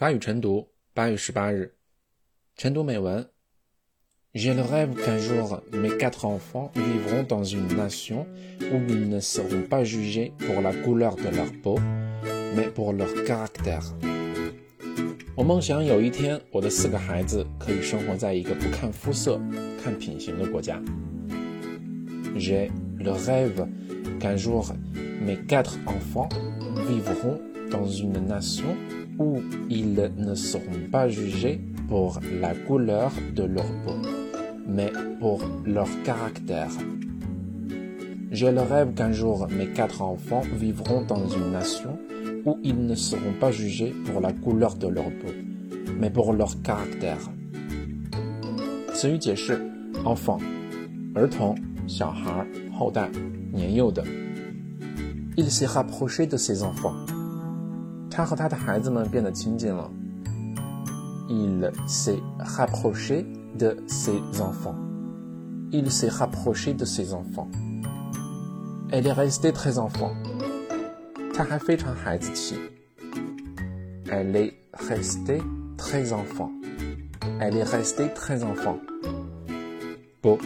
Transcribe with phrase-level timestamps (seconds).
[0.00, 1.74] 法语晨读八月十八日，
[2.56, 3.28] 晨读美文。
[4.34, 8.26] J'ai le rêve qu'un jour mes quatre enfants vivront dans une nation
[8.60, 11.78] où ils ne seront pas jugés pour la couleur de leur peau,
[12.54, 13.82] mais pour leur caractère.
[15.34, 19.40] 我梦想有一天，我的四个孩子可以生活在一个不看肤色、
[19.82, 20.82] 看品行的国家。
[22.34, 23.66] J'ai le rêve
[24.20, 24.74] qu'un jour
[25.22, 26.28] mes quatre enfants
[26.86, 27.40] vivront
[27.70, 28.76] dans une nation
[29.18, 33.94] où ils ne seront pas jugés pour la couleur de leur peau,
[34.68, 36.70] mais pour leur caractère.
[38.30, 41.98] J'ai le rêve qu'un jour mes quatre enfants vivront dans une nation
[42.44, 45.32] où ils ne seront pas jugés pour la couleur de leur peau,
[45.98, 47.30] mais pour leur caractère.
[48.92, 49.60] 词语解释：
[50.04, 50.40] enfant，
[51.14, 51.54] 儿童、
[51.86, 53.10] 小孩、后代、
[53.52, 54.02] 年幼的。
[55.36, 56.94] Il s'est rapproché de ses enfants。
[58.10, 59.90] 他和他的孩子们变得亲近了。
[61.28, 63.26] Il s'est rapproché
[63.58, 64.76] de ses enfants.
[65.72, 67.48] Il s'est rapproché de ses enfants.
[68.90, 70.12] Elle est restée très enfant.
[71.34, 72.56] 她还非常孩子气。
[74.08, 75.42] Elle est restée
[75.76, 76.50] très enfant.
[77.40, 78.78] Elle est restée très enfant.
[80.22, 80.38] Peau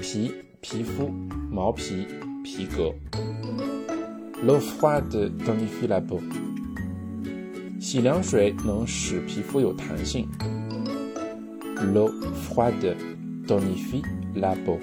[0.00, 1.10] 皮皮肤
[1.50, 2.06] 毛皮
[2.42, 2.94] 皮革。
[4.42, 6.20] L'eau froide tonifie la peau.
[7.84, 10.28] 洗凉水能使皮肤有弹性。
[11.76, 12.94] L'eau froide
[13.46, 14.02] tonifie
[14.34, 14.78] la peau.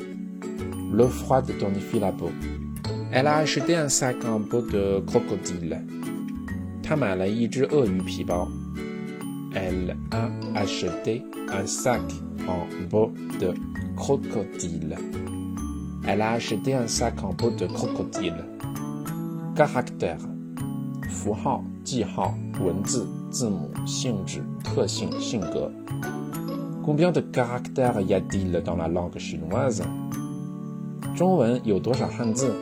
[0.91, 2.31] L'eau froide tonifie la peau.
[3.11, 5.81] Elle a acheté un sac en peau de crocodile.
[6.81, 8.47] 她买了一只鳄鱼皮包。
[9.53, 12.01] Elle a acheté un sac
[12.47, 13.53] en peau de
[13.95, 14.97] crocodile.
[16.05, 18.45] Elle a acheté un sac en peau de crocodile.
[19.55, 20.30] Caractère.
[21.11, 25.71] 符号、记号、文字、字母、性质、特性、性格。
[26.85, 29.83] Combien de caractères y a-t-il dans la langue chinoise？
[31.15, 32.53] 中文有多少汉字？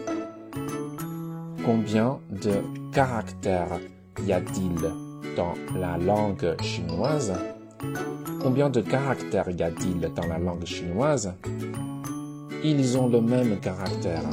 [1.66, 2.62] Combien de
[2.92, 3.80] caractères
[4.26, 4.92] y a-t-il
[5.36, 7.34] dans la langue chinoise?
[8.42, 11.34] Combien de caractères y a-t-il dans la langue chinoise?
[12.64, 14.24] Ils ont le même caractère.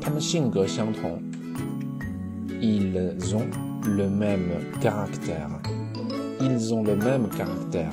[0.00, 1.22] 他们性格相同。
[2.61, 3.49] ils ont
[3.85, 4.51] le même
[4.81, 5.49] caractère.
[6.39, 7.91] Ils ont le même caractère.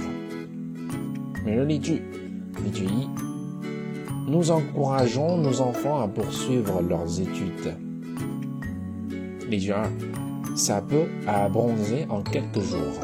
[4.26, 7.74] Nous encourageons nos enfants à poursuivre leurs études.
[10.54, 13.00] Ça peut à bronzer en quelques jours.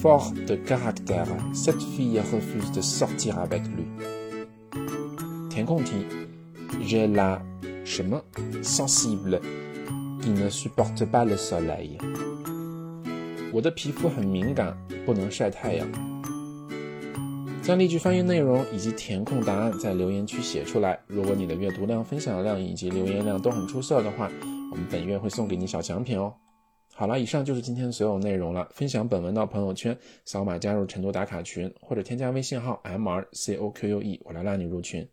[0.00, 3.86] Fort de caractère, cette fille refuse de sortir avec lui.
[6.82, 7.40] J'ai la
[7.86, 8.20] 什么
[8.64, 9.40] sensible
[10.20, 11.96] qui ne supporte pas le soleil。
[13.52, 14.76] 我的皮肤很敏感，
[15.06, 15.88] 不能晒太阳。
[17.62, 20.98] 将例句翻译内容以及填空答案在留言区写出来。
[21.06, 24.28] 如果你的阅读量、分享量以及留言量都很出色的话，
[24.72, 26.34] 我们本月会送给你小奖品哦。
[26.92, 28.68] 好了，以上就是今天所有内容了。
[28.72, 35.08] 分享本文到朋友圈，扫码加入晨读打卡群，或者添加微信号 m r c o q u e，我来拉你入群。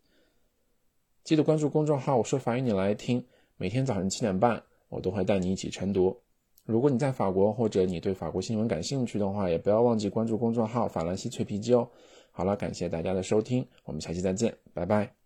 [1.24, 3.26] 记得关注公众号“我说法语你来听”，
[3.56, 6.18] 每天早上七点半，我都会带你一起晨读。
[6.66, 11.88] 如果你在法国，或者你对法国新闻感兴趣的话，也不要忘记关注公众号“法兰西脆皮鸡”哦。
[12.32, 15.23] 好了，感谢大家的收听，我们下期再见，拜拜。